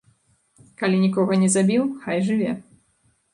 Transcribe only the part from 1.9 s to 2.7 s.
хай жыве.